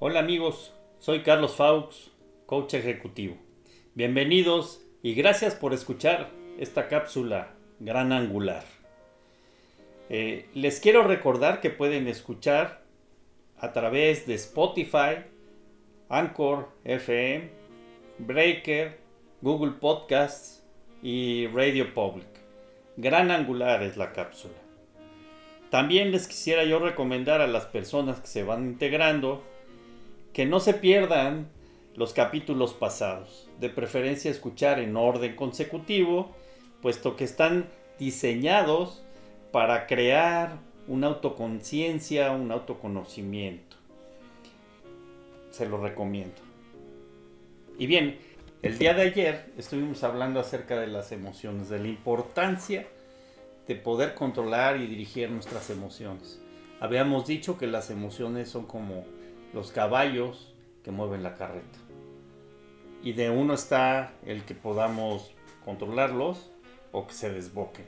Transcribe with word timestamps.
Hola 0.00 0.20
amigos, 0.20 0.72
soy 1.00 1.24
Carlos 1.24 1.56
Faux, 1.56 2.12
coach 2.46 2.74
ejecutivo. 2.74 3.36
Bienvenidos 3.94 4.80
y 5.02 5.14
gracias 5.14 5.56
por 5.56 5.74
escuchar 5.74 6.30
esta 6.56 6.86
cápsula 6.86 7.56
gran 7.80 8.12
angular. 8.12 8.62
Eh, 10.08 10.48
les 10.54 10.78
quiero 10.78 11.02
recordar 11.02 11.60
que 11.60 11.70
pueden 11.70 12.06
escuchar 12.06 12.84
a 13.58 13.72
través 13.72 14.24
de 14.28 14.34
Spotify, 14.34 15.24
Anchor 16.08 16.68
FM, 16.84 17.50
Breaker, 18.18 19.00
Google 19.42 19.72
Podcasts 19.80 20.64
y 21.02 21.48
Radio 21.48 21.92
Public. 21.92 22.28
Gran 22.96 23.32
angular 23.32 23.82
es 23.82 23.96
la 23.96 24.12
cápsula. 24.12 24.54
También 25.70 26.12
les 26.12 26.28
quisiera 26.28 26.62
yo 26.62 26.78
recomendar 26.78 27.40
a 27.40 27.48
las 27.48 27.66
personas 27.66 28.20
que 28.20 28.28
se 28.28 28.44
van 28.44 28.64
integrando 28.64 29.42
que 30.38 30.46
no 30.46 30.60
se 30.60 30.72
pierdan 30.72 31.48
los 31.96 32.12
capítulos 32.12 32.72
pasados, 32.72 33.48
de 33.58 33.70
preferencia 33.70 34.30
escuchar 34.30 34.78
en 34.78 34.96
orden 34.96 35.34
consecutivo, 35.34 36.30
puesto 36.80 37.16
que 37.16 37.24
están 37.24 37.68
diseñados 37.98 39.02
para 39.50 39.88
crear 39.88 40.60
una 40.86 41.08
autoconciencia, 41.08 42.30
un 42.30 42.52
autoconocimiento. 42.52 43.76
Se 45.50 45.68
lo 45.68 45.82
recomiendo. 45.82 46.40
Y 47.76 47.88
bien, 47.88 48.20
el 48.62 48.78
día 48.78 48.94
de 48.94 49.02
ayer 49.02 49.52
estuvimos 49.58 50.04
hablando 50.04 50.38
acerca 50.38 50.78
de 50.78 50.86
las 50.86 51.10
emociones, 51.10 51.68
de 51.68 51.80
la 51.80 51.88
importancia 51.88 52.86
de 53.66 53.74
poder 53.74 54.14
controlar 54.14 54.76
y 54.76 54.86
dirigir 54.86 55.30
nuestras 55.30 55.68
emociones. 55.70 56.40
Habíamos 56.78 57.26
dicho 57.26 57.58
que 57.58 57.66
las 57.66 57.90
emociones 57.90 58.48
son 58.48 58.66
como 58.66 59.17
los 59.52 59.72
caballos 59.72 60.54
que 60.82 60.90
mueven 60.90 61.22
la 61.22 61.36
carreta. 61.36 61.78
Y 63.02 63.12
de 63.12 63.30
uno 63.30 63.54
está 63.54 64.12
el 64.26 64.44
que 64.44 64.54
podamos 64.54 65.34
controlarlos 65.64 66.50
o 66.92 67.06
que 67.06 67.14
se 67.14 67.30
desboquen. 67.30 67.86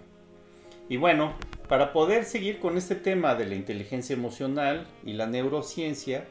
Y 0.89 0.97
bueno, 0.97 1.35
para 1.69 1.93
poder 1.93 2.25
seguir 2.25 2.59
con 2.59 2.77
este 2.77 2.97
tema 2.97 3.35
de 3.35 3.47
la 3.47 3.55
inteligencia 3.55 4.15
emocional 4.15 4.87
y 5.05 5.13
la 5.13 5.27
neurociencia, 5.27 6.25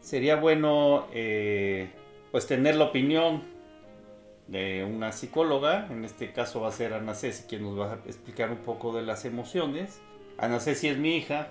sería 0.00 0.36
bueno 0.36 1.08
eh, 1.12 1.90
pues 2.30 2.46
tener 2.46 2.76
la 2.76 2.84
opinión 2.84 3.42
de 4.46 4.84
una 4.84 5.10
psicóloga, 5.10 5.88
en 5.90 6.04
este 6.04 6.32
caso 6.32 6.60
va 6.60 6.68
a 6.68 6.72
ser 6.72 6.94
Ana 6.94 7.14
Ceci 7.14 7.48
quien 7.48 7.62
nos 7.62 7.78
va 7.78 7.94
a 7.94 7.94
explicar 8.06 8.50
un 8.50 8.58
poco 8.58 8.94
de 8.94 9.02
las 9.02 9.24
emociones. 9.24 10.00
Ana 10.38 10.60
Ceci 10.60 10.88
es 10.88 10.98
mi 10.98 11.16
hija, 11.16 11.48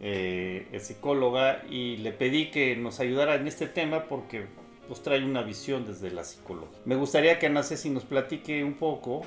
eh, 0.00 0.66
es 0.72 0.86
psicóloga 0.86 1.62
y 1.68 1.98
le 1.98 2.12
pedí 2.12 2.50
que 2.50 2.74
nos 2.76 3.00
ayudara 3.00 3.34
en 3.34 3.46
este 3.46 3.66
tema 3.66 4.04
porque 4.04 4.46
nos 4.88 5.02
trae 5.02 5.22
una 5.22 5.42
visión 5.42 5.86
desde 5.86 6.10
la 6.10 6.24
psicología. 6.24 6.78
Me 6.84 6.96
gustaría 6.96 7.38
que 7.38 7.46
Ana 7.46 7.62
Ceci 7.62 7.90
nos 7.90 8.04
platique 8.04 8.64
un 8.64 8.74
poco 8.74 9.22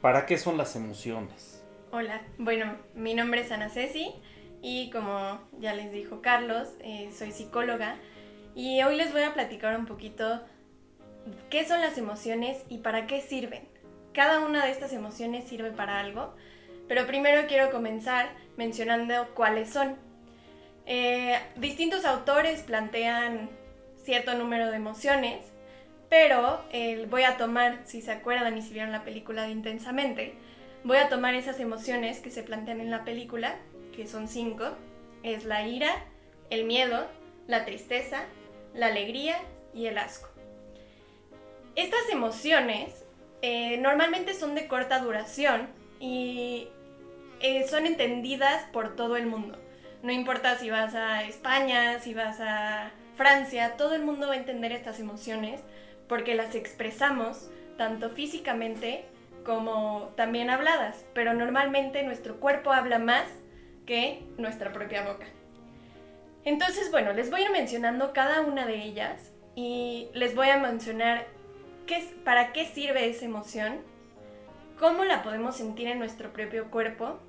para 0.00 0.24
qué 0.24 0.38
son 0.38 0.56
las 0.56 0.76
emociones. 0.76 1.64
Hola, 1.90 2.22
bueno, 2.38 2.76
mi 2.94 3.14
nombre 3.14 3.40
es 3.40 3.50
Ana 3.50 3.68
Ceci 3.68 4.12
y 4.62 4.90
como 4.90 5.40
ya 5.58 5.74
les 5.74 5.92
dijo 5.92 6.22
Carlos, 6.22 6.68
eh, 6.80 7.10
soy 7.12 7.32
psicóloga 7.32 7.96
y 8.54 8.82
hoy 8.82 8.96
les 8.96 9.12
voy 9.12 9.22
a 9.22 9.34
platicar 9.34 9.78
un 9.78 9.86
poquito 9.86 10.40
qué 11.50 11.66
son 11.66 11.80
las 11.80 11.98
emociones 11.98 12.64
y 12.68 12.78
para 12.78 13.06
qué 13.06 13.20
sirven. 13.20 13.68
Cada 14.12 14.40
una 14.40 14.64
de 14.64 14.70
estas 14.70 14.92
emociones 14.92 15.48
sirve 15.48 15.72
para 15.72 16.00
algo, 16.00 16.34
pero 16.88 17.06
primero 17.06 17.46
quiero 17.48 17.70
comenzar 17.70 18.30
mencionando 18.56 19.28
cuáles 19.34 19.70
son. 19.70 19.96
Eh, 20.86 21.38
distintos 21.56 22.04
autores 22.04 22.62
plantean 22.62 23.50
cierto 24.02 24.34
número 24.34 24.70
de 24.70 24.76
emociones, 24.76 25.44
pero 26.08 26.60
eh, 26.70 27.06
voy 27.10 27.24
a 27.24 27.36
tomar, 27.36 27.80
si 27.84 28.00
se 28.00 28.12
acuerdan 28.12 28.56
y 28.56 28.62
si 28.62 28.72
vieron 28.72 28.92
la 28.92 29.04
película 29.04 29.42
de 29.42 29.50
Intensamente, 29.50 30.34
voy 30.84 30.98
a 30.98 31.08
tomar 31.08 31.34
esas 31.34 31.58
emociones 31.58 32.20
que 32.20 32.30
se 32.30 32.44
plantean 32.44 32.80
en 32.80 32.90
la 32.90 33.04
película, 33.04 33.56
que 33.94 34.06
son 34.06 34.28
cinco, 34.28 34.76
es 35.24 35.44
la 35.44 35.66
ira, 35.66 36.04
el 36.50 36.64
miedo, 36.64 37.06
la 37.48 37.64
tristeza, 37.64 38.24
la 38.74 38.86
alegría 38.86 39.36
y 39.74 39.86
el 39.86 39.98
asco. 39.98 40.28
Estas 41.74 42.08
emociones 42.10 43.04
eh, 43.42 43.76
normalmente 43.78 44.34
son 44.34 44.54
de 44.54 44.68
corta 44.68 45.00
duración 45.00 45.68
y 45.98 46.68
eh, 47.40 47.66
son 47.68 47.86
entendidas 47.86 48.64
por 48.72 48.96
todo 48.96 49.16
el 49.16 49.26
mundo. 49.26 49.58
No 50.02 50.12
importa 50.12 50.56
si 50.56 50.70
vas 50.70 50.94
a 50.94 51.24
España, 51.24 51.98
si 52.00 52.14
vas 52.14 52.40
a 52.40 52.90
Francia, 53.16 53.76
todo 53.76 53.94
el 53.94 54.02
mundo 54.02 54.28
va 54.28 54.34
a 54.34 54.38
entender 54.38 54.72
estas 54.72 55.00
emociones 55.00 55.60
porque 56.08 56.34
las 56.34 56.54
expresamos 56.54 57.50
tanto 57.76 58.10
físicamente 58.10 59.04
como 59.44 60.12
también 60.16 60.50
habladas, 60.50 61.04
pero 61.14 61.34
normalmente 61.34 62.02
nuestro 62.02 62.40
cuerpo 62.40 62.72
habla 62.72 62.98
más 62.98 63.26
que 63.86 64.22
nuestra 64.38 64.72
propia 64.72 65.04
boca. 65.04 65.26
Entonces, 66.44 66.90
bueno, 66.90 67.12
les 67.12 67.30
voy 67.30 67.42
a 67.42 67.44
ir 67.46 67.50
mencionando 67.50 68.12
cada 68.12 68.40
una 68.40 68.66
de 68.66 68.82
ellas 68.82 69.32
y 69.54 70.08
les 70.14 70.34
voy 70.34 70.48
a 70.48 70.58
mencionar 70.58 71.26
¿Para 72.24 72.52
qué 72.52 72.66
sirve 72.66 73.08
esa 73.08 73.24
emoción? 73.24 73.78
¿Cómo 74.78 75.04
la 75.04 75.22
podemos 75.22 75.56
sentir 75.56 75.86
en 75.86 75.98
nuestro 75.98 76.32
propio 76.32 76.70
cuerpo? 76.70 77.20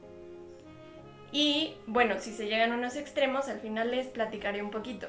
Y 1.31 1.75
bueno, 1.85 2.19
si 2.19 2.31
se 2.31 2.47
llegan 2.47 2.71
a 2.71 2.75
unos 2.75 2.95
extremos, 2.95 3.47
al 3.49 3.59
final 3.59 3.91
les 3.91 4.07
platicaré 4.07 4.61
un 4.61 4.71
poquito. 4.71 5.07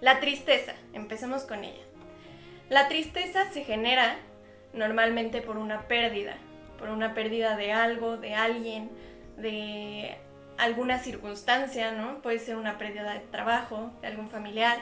La 0.00 0.20
tristeza, 0.20 0.74
empecemos 0.92 1.42
con 1.42 1.64
ella. 1.64 1.82
La 2.68 2.88
tristeza 2.88 3.50
se 3.50 3.64
genera 3.64 4.16
normalmente 4.72 5.40
por 5.40 5.56
una 5.56 5.88
pérdida, 5.88 6.36
por 6.78 6.90
una 6.90 7.14
pérdida 7.14 7.56
de 7.56 7.72
algo, 7.72 8.16
de 8.16 8.34
alguien, 8.34 8.90
de 9.36 10.16
alguna 10.58 10.98
circunstancia, 10.98 11.92
¿no? 11.92 12.20
Puede 12.20 12.38
ser 12.38 12.56
una 12.56 12.78
pérdida 12.78 13.14
de 13.14 13.20
trabajo, 13.20 13.90
de 14.00 14.08
algún 14.08 14.28
familiar. 14.28 14.78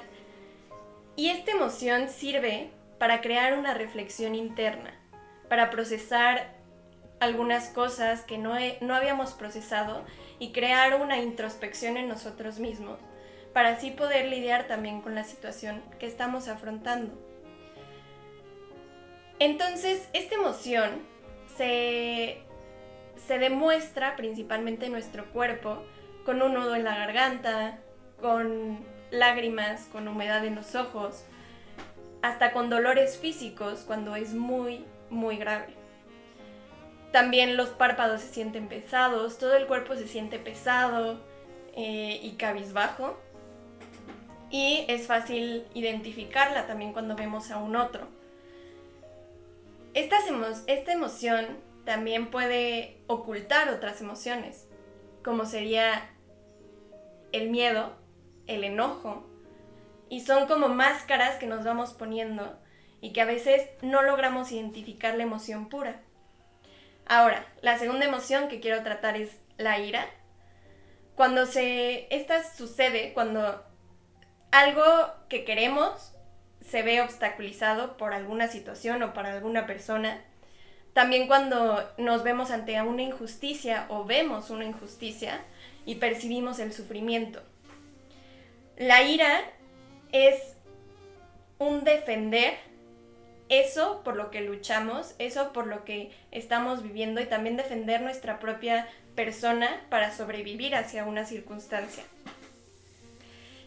Y 1.15 1.29
esta 1.29 1.53
emoción 1.53 2.09
sirve 2.09 2.71
para 2.99 3.21
crear 3.21 3.59
una 3.59 3.75
reflexión 3.75 4.35
interna, 4.35 4.95
para 5.49 5.71
procesar 5.71 6.56
algunas 7.21 7.69
cosas 7.69 8.23
que 8.23 8.39
no, 8.39 8.55
no 8.81 8.95
habíamos 8.95 9.33
procesado 9.33 10.05
y 10.39 10.53
crear 10.53 11.01
una 11.01 11.19
introspección 11.19 11.97
en 11.97 12.09
nosotros 12.09 12.59
mismos, 12.59 12.99
para 13.53 13.71
así 13.71 13.91
poder 13.91 14.27
lidiar 14.27 14.67
también 14.67 15.01
con 15.01 15.15
la 15.15 15.25
situación 15.25 15.83
que 15.99 16.07
estamos 16.07 16.49
afrontando. 16.49 17.15
Entonces, 19.39 20.09
esta 20.13 20.35
emoción 20.35 21.03
se, 21.57 22.43
se 23.27 23.39
demuestra 23.39 24.17
principalmente 24.17 24.87
en 24.87 24.93
nuestro 24.93 25.31
cuerpo 25.33 25.83
con 26.25 26.43
un 26.43 26.55
nudo 26.55 26.75
en 26.75 26.85
la 26.85 26.97
garganta, 26.97 27.79
con 28.21 28.85
lágrimas, 29.11 29.89
con 29.93 30.09
humedad 30.09 30.45
en 30.45 30.55
los 30.55 30.75
ojos, 30.75 31.25
hasta 32.23 32.53
con 32.53 32.71
dolores 32.71 33.19
físicos 33.19 33.85
cuando 33.87 34.17
es 34.17 34.35
muy, 34.35 34.85
muy 35.11 35.37
grave. 35.37 35.86
También 37.17 37.57
los 37.57 37.71
párpados 37.71 38.21
se 38.21 38.29
sienten 38.29 38.69
pesados, 38.69 39.39
todo 39.39 39.57
el 39.57 39.67
cuerpo 39.67 39.97
se 39.97 40.07
siente 40.07 40.39
pesado 40.39 41.19
eh, 41.75 42.21
y 42.23 42.33
cabizbajo. 42.33 43.19
Y 44.51 44.85
es 44.89 45.07
fácil 45.07 45.65
identificarla 45.73 46.67
también 46.67 46.93
cuando 46.93 47.17
vemos 47.17 47.51
a 47.51 47.57
un 47.57 47.75
otro. 47.75 48.07
Esta, 49.95 50.19
esta 50.67 50.93
emoción 50.93 51.47
también 51.87 52.31
puede 52.31 52.99
ocultar 53.07 53.71
otras 53.71 54.03
emociones, 54.03 54.69
como 55.25 55.47
sería 55.47 56.11
el 57.33 57.49
miedo, 57.49 57.97
el 58.47 58.63
enojo, 58.63 59.27
y 60.11 60.21
son 60.21 60.47
como 60.47 60.69
máscaras 60.69 61.37
que 61.37 61.47
nos 61.47 61.65
vamos 61.65 61.95
poniendo 61.95 62.59
y 63.01 63.15
que 63.15 63.23
a 63.23 63.25
veces 63.25 63.71
no 63.81 64.03
logramos 64.03 64.53
identificar 64.53 65.15
la 65.15 65.23
emoción 65.23 65.71
pura. 65.71 66.03
Ahora, 67.07 67.47
la 67.63 67.79
segunda 67.79 68.05
emoción 68.05 68.49
que 68.49 68.61
quiero 68.61 68.83
tratar 68.83 69.17
es 69.17 69.39
la 69.59 69.79
ira. 69.79 70.07
Cuando 71.15 71.47
se 71.47 72.07
esta 72.15 72.43
sucede 72.45 73.13
cuando 73.15 73.65
algo 74.51 74.85
que 75.29 75.45
queremos 75.45 76.13
se 76.61 76.83
ve 76.83 77.01
obstaculizado 77.01 77.97
por 77.97 78.13
alguna 78.13 78.49
situación 78.49 79.03
o 79.03 79.13
para 79.13 79.33
alguna 79.33 79.67
persona. 79.67 80.21
También 80.93 81.27
cuando 81.27 81.89
nos 81.99 82.23
vemos 82.23 82.51
ante 82.51 82.81
una 82.83 83.03
injusticia 83.03 83.87
o 83.89 84.05
vemos 84.05 84.51
una 84.51 84.65
injusticia 84.65 85.43
y 85.85 85.97
percibimos 85.97 86.59
el 86.59 86.73
sufrimiento. 86.73 87.43
La 88.77 89.03
ira 89.03 89.41
es 90.11 90.57
un 91.59 91.85
defender 91.85 92.55
eso 93.49 94.03
por 94.05 94.17
lo 94.17 94.31
que 94.31 94.41
luchamos, 94.41 95.15
eso 95.19 95.53
por 95.53 95.67
lo 95.67 95.85
que 95.85 96.11
estamos 96.33 96.83
viviendo 96.83 97.21
y 97.21 97.27
también 97.27 97.57
defender 97.57 98.01
nuestra 98.03 98.39
propia 98.39 98.89
persona 99.15 99.69
para 99.89 100.13
sobrevivir 100.13 100.75
hacia 100.75 101.05
una 101.05 101.25
circunstancia. 101.25 102.05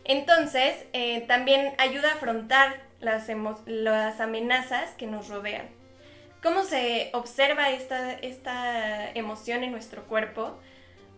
Entonces, 0.06 0.76
eh, 0.94 1.22
también 1.28 1.74
ayuda 1.78 2.10
a 2.10 2.16
afrontar 2.16 2.82
las, 3.00 3.28
las 3.66 4.20
amenazas 4.20 4.92
que 4.92 5.08
nos 5.08 5.28
rodean. 5.28 5.68
¿Cómo 6.42 6.64
se 6.64 7.10
observa 7.14 7.70
esta, 7.70 8.14
esta 8.14 9.12
emoción 9.12 9.64
en 9.64 9.72
nuestro 9.72 10.06
cuerpo? 10.06 10.58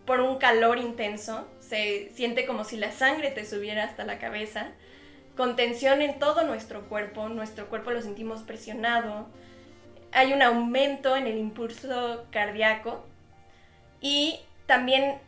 Por 0.04 0.20
un 0.20 0.38
calor 0.38 0.78
intenso, 0.78 1.48
se 1.60 2.10
siente 2.14 2.44
como 2.44 2.64
si 2.64 2.76
la 2.76 2.90
sangre 2.90 3.30
te 3.30 3.46
subiera 3.46 3.84
hasta 3.84 4.04
la 4.04 4.18
cabeza, 4.18 4.72
con 5.36 5.56
tensión 5.56 6.02
en 6.02 6.18
todo 6.18 6.44
nuestro 6.44 6.82
cuerpo, 6.88 7.28
nuestro 7.28 7.68
cuerpo 7.68 7.90
lo 7.90 8.02
sentimos 8.02 8.42
presionado, 8.42 9.26
hay 10.12 10.32
un 10.32 10.42
aumento 10.42 11.16
en 11.16 11.26
el 11.26 11.38
impulso 11.38 12.26
cardíaco 12.30 13.04
y 14.00 14.40
también 14.66 15.18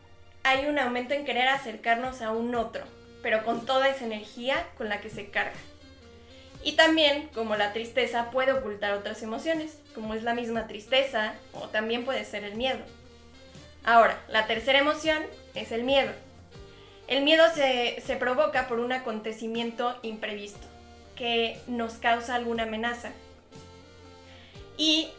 hay 0.43 0.67
un 0.67 0.79
aumento 0.79 1.15
en 1.15 1.25
querer 1.25 1.49
acercarnos 1.49 2.21
a 2.21 2.33
un 2.33 2.55
otro, 2.55 2.85
pero 3.23 3.45
con 3.45 3.65
toda 3.65 3.89
esa 3.89 4.05
energía 4.05 4.67
con 4.77 4.89
la 4.89 5.01
que 5.01 5.09
se 5.09 5.31
carga. 5.31 5.59
Y 6.63 6.73
también, 6.73 7.29
como 7.35 7.57
la 7.57 7.73
tristeza 7.73 8.31
puede 8.31 8.53
ocultar 8.53 8.93
otras 8.93 9.23
emociones, 9.23 9.79
como 9.95 10.15
es 10.15 10.23
la 10.23 10.35
misma 10.35 10.67
tristeza 10.67 11.35
o 11.53 11.69
también 11.69 12.05
puede 12.05 12.25
ser 12.25 12.45
el 12.45 12.57
miedo. 12.57 12.81
Ahora, 13.85 14.19
la 14.29 14.47
tercera 14.47 14.79
emoción 14.79 15.23
es 15.55 15.73
el 15.73 15.85
miedo. 15.85 16.11
El 17.07 17.23
miedo 17.23 17.45
se, 17.55 18.01
se 18.01 18.17
provoca 18.17 18.67
por 18.67 18.81
un 18.81 18.93
acontecimiento 18.93 19.99
imprevisto 20.03 20.67
que 21.17 21.61
nos 21.67 21.95
causa 21.95 22.35
alguna 22.35 22.65
amenaza. 22.65 23.11
Y 24.77 25.11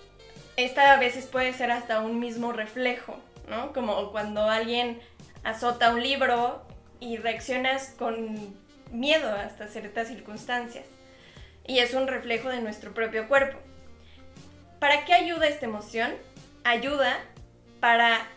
esta 0.57 0.93
a 0.93 0.99
veces 0.99 1.25
puede 1.25 1.53
ser 1.53 1.71
hasta 1.71 1.99
un 1.99 2.19
mismo 2.19 2.51
reflejo, 2.51 3.19
¿no? 3.49 3.71
Como 3.73 4.11
cuando 4.11 4.49
alguien 4.49 4.99
azota 5.43 5.93
un 5.93 6.01
libro 6.01 6.65
y 6.99 7.17
reaccionas 7.17 7.93
con 7.97 8.55
miedo 8.91 9.29
hasta 9.31 9.67
ciertas 9.67 10.07
circunstancias 10.07 10.85
y 11.67 11.79
es 11.79 11.93
un 11.93 12.07
reflejo 12.07 12.49
de 12.49 12.61
nuestro 12.61 12.93
propio 12.93 13.27
cuerpo. 13.27 13.57
¿Para 14.79 15.05
qué 15.05 15.13
ayuda 15.13 15.47
esta 15.47 15.65
emoción? 15.65 16.13
Ayuda 16.63 17.17
para 17.79 18.27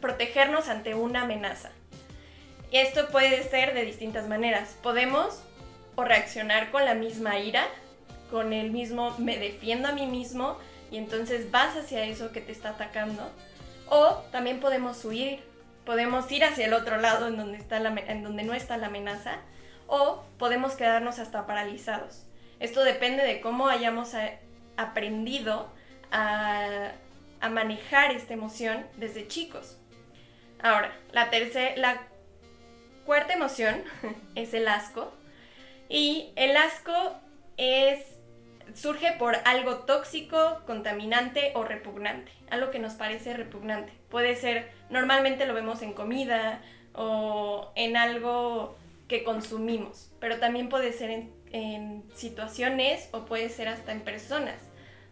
protegernos 0.00 0.68
ante 0.68 0.94
una 0.94 1.22
amenaza. 1.22 1.70
Y 2.70 2.76
esto 2.78 3.08
puede 3.08 3.42
ser 3.44 3.74
de 3.74 3.84
distintas 3.84 4.28
maneras. 4.28 4.76
Podemos 4.82 5.42
o 5.96 6.04
reaccionar 6.04 6.70
con 6.70 6.84
la 6.84 6.94
misma 6.94 7.38
ira, 7.38 7.66
con 8.30 8.52
el 8.52 8.70
mismo 8.70 9.14
me 9.18 9.38
defiendo 9.38 9.88
a 9.88 9.92
mí 9.92 10.06
mismo 10.06 10.58
y 10.90 10.96
entonces 10.96 11.50
vas 11.50 11.76
hacia 11.76 12.04
eso 12.04 12.30
que 12.30 12.40
te 12.40 12.52
está 12.52 12.70
atacando. 12.70 13.30
O 13.88 14.22
también 14.30 14.60
podemos 14.60 15.04
huir, 15.04 15.40
podemos 15.84 16.30
ir 16.30 16.44
hacia 16.44 16.66
el 16.66 16.74
otro 16.74 16.98
lado 16.98 17.26
en 17.28 17.36
donde, 17.36 17.58
está 17.58 17.78
en 17.78 18.22
donde 18.22 18.44
no 18.44 18.54
está 18.54 18.76
la 18.76 18.88
amenaza. 18.88 19.38
O 19.86 20.22
podemos 20.38 20.74
quedarnos 20.74 21.18
hasta 21.18 21.46
paralizados. 21.46 22.26
Esto 22.60 22.84
depende 22.84 23.24
de 23.24 23.40
cómo 23.40 23.68
hayamos 23.68 24.12
aprendido 24.76 25.72
a, 26.10 26.92
manejar 27.50 28.12
esta 28.12 28.34
emoción 28.34 28.86
desde 28.96 29.28
chicos. 29.28 29.78
Ahora, 30.60 30.92
la 31.12 31.30
tercera, 31.30 32.08
cuarta 33.08 33.32
emoción 33.32 33.82
es 34.34 34.52
el 34.52 34.68
asco. 34.68 35.10
Y 35.88 36.30
el 36.36 36.56
asco 36.58 36.92
es 37.56 38.04
surge 38.74 39.12
por 39.12 39.36
algo 39.46 39.76
tóxico, 39.78 40.60
contaminante 40.66 41.52
o 41.54 41.64
repugnante, 41.64 42.30
algo 42.50 42.70
que 42.70 42.78
nos 42.78 42.92
parece 42.92 43.32
repugnante. 43.32 43.94
Puede 44.10 44.36
ser, 44.36 44.70
normalmente 44.90 45.46
lo 45.46 45.54
vemos 45.54 45.80
en 45.80 45.94
comida 45.94 46.60
o 46.92 47.72
en 47.76 47.96
algo 47.96 48.76
que 49.08 49.24
consumimos, 49.24 50.10
pero 50.20 50.38
también 50.38 50.68
puede 50.68 50.92
ser 50.92 51.28
en 51.50 52.04
situaciones 52.14 53.08
o 53.12 53.24
puede 53.24 53.48
ser 53.48 53.68
hasta 53.68 53.92
en 53.92 54.02
personas, 54.02 54.56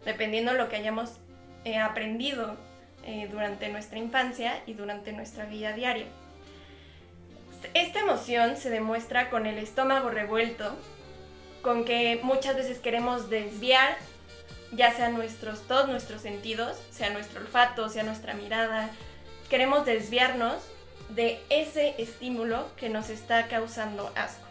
dependiendo 0.05 0.51
de 0.51 0.59
lo 0.59 0.69
que 0.69 0.75
hayamos 0.75 1.17
eh, 1.65 1.79
aprendido 1.79 2.57
eh, 3.07 3.27
durante 3.31 3.69
nuestra 3.69 3.97
infancia 3.97 4.61
y 4.67 4.73
durante 4.73 5.13
nuestra 5.13 5.45
vida 5.45 5.73
diaria. 5.73 6.05
Esta 7.73 7.99
emoción 7.99 8.57
se 8.57 8.69
demuestra 8.69 9.29
con 9.29 9.45
el 9.45 9.57
estómago 9.57 10.09
revuelto, 10.09 10.75
con 11.61 11.85
que 11.85 12.19
muchas 12.23 12.55
veces 12.55 12.79
queremos 12.79 13.29
desviar 13.29 13.97
ya 14.71 14.91
sea 14.91 15.09
nuestros, 15.09 15.61
todos 15.67 15.87
nuestros 15.87 16.21
sentidos, 16.21 16.77
sea 16.91 17.09
nuestro 17.09 17.41
olfato, 17.41 17.89
sea 17.89 18.03
nuestra 18.03 18.33
mirada, 18.33 18.89
queremos 19.49 19.85
desviarnos 19.85 20.61
de 21.09 21.41
ese 21.49 21.95
estímulo 22.01 22.69
que 22.75 22.89
nos 22.89 23.09
está 23.09 23.47
causando 23.47 24.11
asco. 24.15 24.45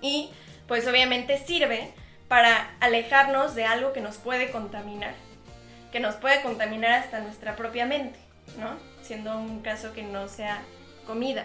Y 0.00 0.30
pues 0.66 0.86
obviamente 0.88 1.38
sirve 1.38 1.92
para 2.28 2.76
alejarnos 2.80 3.54
de 3.54 3.64
algo 3.64 3.92
que 3.92 4.00
nos 4.00 4.16
puede 4.16 4.50
contaminar, 4.50 5.14
que 5.92 6.00
nos 6.00 6.16
puede 6.16 6.42
contaminar 6.42 6.92
hasta 6.92 7.20
nuestra 7.20 7.54
propia 7.54 7.86
mente, 7.86 8.18
¿no? 8.58 8.76
Siendo 9.02 9.38
un 9.38 9.60
caso 9.60 9.92
que 9.92 10.02
no 10.02 10.28
sea 10.28 10.62
comida. 11.06 11.44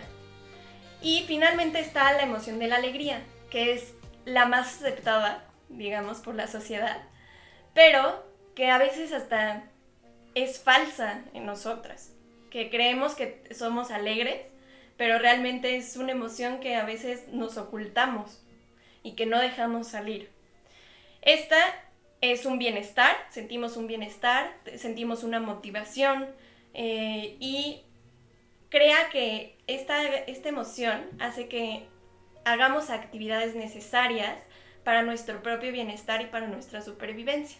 Y 1.01 1.23
finalmente 1.27 1.79
está 1.79 2.11
la 2.13 2.23
emoción 2.23 2.59
de 2.59 2.67
la 2.67 2.75
alegría, 2.75 3.21
que 3.49 3.73
es 3.73 3.93
la 4.25 4.45
más 4.45 4.75
aceptada, 4.75 5.45
digamos, 5.69 6.19
por 6.19 6.35
la 6.35 6.47
sociedad, 6.47 7.01
pero 7.73 8.25
que 8.55 8.69
a 8.69 8.77
veces 8.77 9.13
hasta 9.13 9.63
es 10.35 10.59
falsa 10.59 11.23
en 11.33 11.45
nosotras, 11.45 12.13
que 12.49 12.69
creemos 12.69 13.15
que 13.15 13.43
somos 13.51 13.91
alegres, 13.91 14.45
pero 14.97 15.17
realmente 15.17 15.77
es 15.77 15.95
una 15.95 16.11
emoción 16.11 16.59
que 16.59 16.75
a 16.75 16.83
veces 16.83 17.29
nos 17.29 17.57
ocultamos 17.57 18.43
y 19.01 19.13
que 19.13 19.25
no 19.25 19.39
dejamos 19.39 19.87
salir. 19.87 20.29
Esta 21.21 21.57
es 22.21 22.45
un 22.45 22.59
bienestar, 22.59 23.15
sentimos 23.29 23.77
un 23.77 23.87
bienestar, 23.87 24.53
sentimos 24.75 25.23
una 25.23 25.39
motivación 25.39 26.27
eh, 26.73 27.37
y 27.39 27.83
crea 28.69 29.09
que 29.11 29.57
esta, 29.67 30.03
esta 30.03 30.49
emoción 30.49 31.05
hace 31.19 31.47
que 31.47 31.87
hagamos 32.45 32.89
actividades 32.89 33.55
necesarias 33.55 34.37
para 34.83 35.03
nuestro 35.03 35.41
propio 35.43 35.71
bienestar 35.71 36.21
y 36.21 36.25
para 36.25 36.47
nuestra 36.47 36.81
supervivencia. 36.81 37.59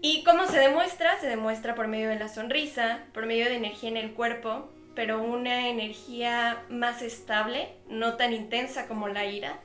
¿Y 0.00 0.24
cómo 0.24 0.46
se 0.46 0.58
demuestra? 0.58 1.18
Se 1.20 1.28
demuestra 1.28 1.74
por 1.74 1.86
medio 1.86 2.08
de 2.08 2.18
la 2.18 2.28
sonrisa, 2.28 3.04
por 3.14 3.26
medio 3.26 3.44
de 3.44 3.54
energía 3.54 3.88
en 3.88 3.96
el 3.96 4.14
cuerpo, 4.14 4.68
pero 4.94 5.22
una 5.22 5.68
energía 5.68 6.64
más 6.68 7.02
estable, 7.02 7.68
no 7.88 8.16
tan 8.16 8.32
intensa 8.32 8.88
como 8.88 9.08
la 9.08 9.24
ira, 9.26 9.60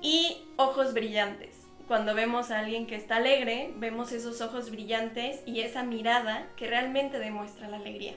y 0.00 0.38
ojos 0.56 0.94
brillantes. 0.94 1.56
Cuando 1.86 2.14
vemos 2.14 2.50
a 2.50 2.60
alguien 2.60 2.86
que 2.86 2.96
está 2.96 3.16
alegre, 3.16 3.72
vemos 3.76 4.12
esos 4.12 4.40
ojos 4.40 4.70
brillantes 4.70 5.42
y 5.44 5.60
esa 5.60 5.82
mirada 5.82 6.48
que 6.56 6.66
realmente 6.66 7.18
demuestra 7.18 7.68
la 7.68 7.76
alegría. 7.76 8.14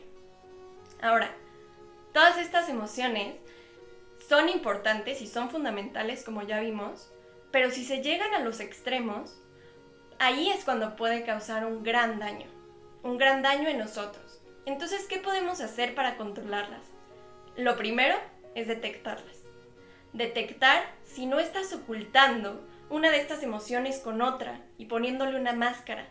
Ahora, 1.01 1.32
todas 2.13 2.38
estas 2.38 2.70
emociones 2.70 3.36
son 4.27 4.50
importantes 4.50 5.22
y 5.22 5.27
son 5.27 5.50
fundamentales 5.50 6.24
como 6.24 6.42
ya 6.42 6.60
vimos, 6.60 7.12
pero 7.51 7.72
si 7.72 7.86
se 7.86 8.01
llegan 8.01 8.34
a 8.34 8.39
los 8.39 8.60
extremos, 8.60 9.42
ahí 10.20 10.50
es 10.50 10.66
cuando 10.66 10.96
puede 10.96 11.24
causar 11.24 11.66
un 11.66 11.84
gran 11.84 12.20
daño, 12.20 12.48
un 13.04 13.18
gran 13.18 13.42
daño 13.42 13.70
en 13.70 13.80
nosotros. 13.80 14.42
Entonces, 14.66 15.06
¿qué 15.08 15.20
podemos 15.20 15.62
hacer 15.62 15.96
para 15.96 16.18
controlarlas? 16.18 16.86
Lo 17.56 17.77
primero 17.77 18.16
es 18.56 18.68
detectarlas 18.68 19.38
detectar 20.18 20.84
si 21.04 21.25
no 21.25 21.39
estás 21.39 21.72
ocultando 21.74 22.66
una 22.89 23.12
de 23.12 23.18
estas 23.18 23.44
emociones 23.44 24.00
con 24.00 24.22
otra 24.22 24.62
y 24.77 24.86
poniéndole 24.86 25.39
una 25.39 25.54
máscara. 25.54 26.08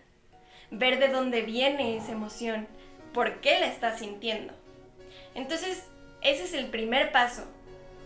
Ver 0.70 0.98
de 0.98 1.08
dónde 1.08 1.42
viene 1.42 1.96
esa 1.96 2.12
emoción, 2.12 2.68
por 3.12 3.40
qué 3.40 3.58
la 3.60 3.66
estás 3.66 4.00
sintiendo. 4.00 4.52
Entonces, 5.36 5.84
ese 6.22 6.44
es 6.44 6.54
el 6.54 6.66
primer 6.66 7.12
paso. 7.12 7.44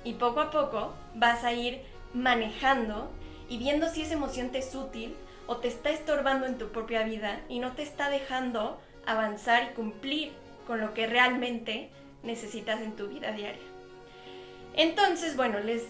Y 0.05 0.15
poco 0.15 0.41
a 0.41 0.51
poco 0.51 0.93
vas 1.15 1.45
a 1.45 1.53
ir 1.53 1.81
manejando 2.13 3.11
y 3.49 3.57
viendo 3.57 3.89
si 3.89 4.03
esa 4.03 4.15
emoción 4.15 4.51
te 4.51 4.59
es 4.59 4.75
útil 4.75 5.15
o 5.47 5.57
te 5.57 5.69
está 5.69 5.91
estorbando 5.91 6.47
en 6.47 6.59
tu 6.59 6.69
propia 6.69 7.03
vida 7.05 7.41
y 7.49 7.61
no 7.61 7.73
te 7.73 7.83
está 7.83 8.11
dejando 8.11 8.81
avanzar 9.07 9.71
y 9.71 9.75
cumplir 9.75 10.33
con 10.67 10.81
lo 10.81 10.93
que 10.93 11.07
realmente 11.07 11.91
necesitas 12.23 12.81
en 12.81 12.97
tu 12.97 13.09
vida 13.09 13.33
diaria. 13.33 13.63
Entonces, 14.75 15.37
bueno, 15.37 15.59
les 15.61 15.85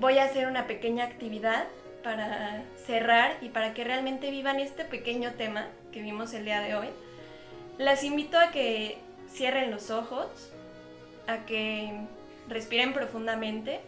voy 0.00 0.18
a 0.18 0.24
hacer 0.24 0.46
una 0.46 0.66
pequeña 0.66 1.04
actividad 1.04 1.66
para 2.02 2.62
cerrar 2.86 3.36
y 3.40 3.48
para 3.48 3.74
que 3.74 3.84
realmente 3.84 4.30
vivan 4.30 4.60
este 4.60 4.84
pequeño 4.84 5.32
tema 5.32 5.68
que 5.92 6.02
vimos 6.02 6.34
el 6.34 6.44
día 6.44 6.60
de 6.60 6.74
hoy. 6.74 6.88
Las 7.78 8.04
invito 8.04 8.38
a 8.38 8.50
que 8.50 8.98
cierren 9.30 9.70
los 9.70 9.90
ojos, 9.90 10.52
a 11.28 11.44
que 11.46 11.92
respiren 12.48 12.92
profundamente 12.92 13.80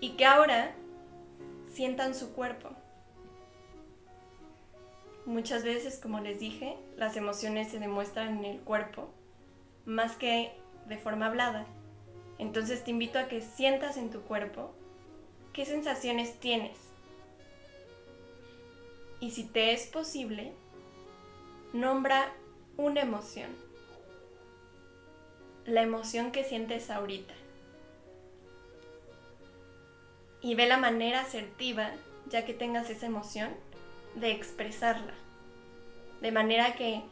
y 0.00 0.10
que 0.12 0.24
ahora 0.24 0.72
sientan 1.72 2.14
su 2.14 2.32
cuerpo. 2.32 2.70
Muchas 5.26 5.64
veces, 5.64 5.98
como 6.00 6.20
les 6.20 6.40
dije, 6.40 6.76
las 6.96 7.16
emociones 7.16 7.68
se 7.68 7.78
demuestran 7.78 8.38
en 8.38 8.44
el 8.44 8.60
cuerpo, 8.60 9.10
más 9.84 10.16
que 10.16 10.52
de 10.86 10.96
forma 10.96 11.26
hablada. 11.26 11.66
Entonces 12.38 12.82
te 12.84 12.92
invito 12.92 13.18
a 13.18 13.28
que 13.28 13.42
sientas 13.42 13.96
en 13.96 14.10
tu 14.10 14.22
cuerpo 14.22 14.72
qué 15.52 15.66
sensaciones 15.66 16.38
tienes. 16.40 16.78
Y 19.20 19.32
si 19.32 19.44
te 19.44 19.72
es 19.72 19.86
posible, 19.88 20.52
nombra 21.72 22.32
una 22.76 23.02
emoción. 23.02 23.69
La 25.66 25.82
emoción 25.82 26.32
que 26.32 26.44
sientes 26.44 26.90
ahorita. 26.90 27.34
Y 30.40 30.54
ve 30.54 30.66
la 30.66 30.78
manera 30.78 31.20
asertiva, 31.20 31.90
ya 32.28 32.44
que 32.44 32.54
tengas 32.54 32.88
esa 32.88 33.06
emoción, 33.06 33.50
de 34.14 34.32
expresarla. 34.32 35.12
De 36.22 36.32
manera 36.32 36.74
que 36.74 37.02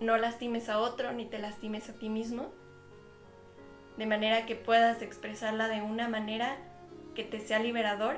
no 0.00 0.16
lastimes 0.16 0.68
a 0.68 0.80
otro 0.80 1.12
ni 1.12 1.26
te 1.26 1.38
lastimes 1.38 1.88
a 1.88 1.92
ti 1.94 2.08
mismo. 2.08 2.50
De 3.96 4.06
manera 4.06 4.46
que 4.46 4.56
puedas 4.56 5.02
expresarla 5.02 5.68
de 5.68 5.82
una 5.82 6.08
manera 6.08 6.56
que 7.14 7.24
te 7.24 7.40
sea 7.40 7.58
liberador 7.58 8.16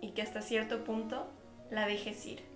y 0.00 0.10
que 0.10 0.22
hasta 0.22 0.42
cierto 0.42 0.84
punto 0.84 1.26
la 1.70 1.86
dejes 1.86 2.24
ir. 2.26 2.51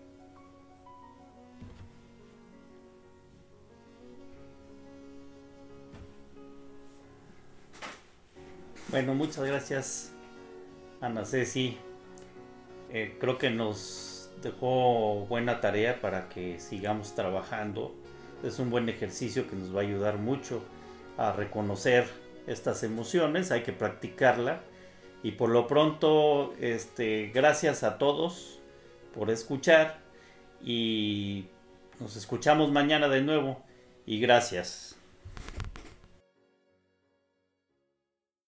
Bueno, 8.88 9.14
muchas 9.14 9.44
gracias 9.44 10.12
Ana 11.00 11.24
Ceci. 11.24 11.76
Eh, 12.92 13.16
creo 13.18 13.36
que 13.36 13.50
nos 13.50 14.30
dejó 14.42 15.26
buena 15.26 15.60
tarea 15.60 16.00
para 16.00 16.28
que 16.28 16.60
sigamos 16.60 17.16
trabajando. 17.16 17.96
Es 18.44 18.60
un 18.60 18.70
buen 18.70 18.88
ejercicio 18.88 19.48
que 19.50 19.56
nos 19.56 19.74
va 19.74 19.80
a 19.80 19.82
ayudar 19.82 20.18
mucho 20.18 20.62
a 21.18 21.32
reconocer 21.32 22.06
estas 22.46 22.84
emociones. 22.84 23.50
Hay 23.50 23.64
que 23.64 23.72
practicarla. 23.72 24.60
Y 25.24 25.32
por 25.32 25.50
lo 25.50 25.66
pronto, 25.66 26.54
este, 26.60 27.32
gracias 27.34 27.82
a 27.82 27.98
todos 27.98 28.60
por 29.12 29.30
escuchar. 29.30 29.98
Y 30.62 31.46
nos 31.98 32.14
escuchamos 32.14 32.70
mañana 32.70 33.08
de 33.08 33.22
nuevo. 33.22 33.64
Y 34.06 34.20
gracias. 34.20 34.95